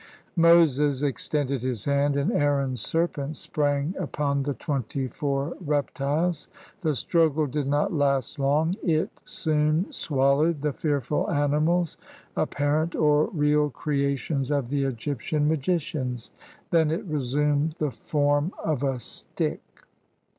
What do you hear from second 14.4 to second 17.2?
of the Egyptian magicians; then it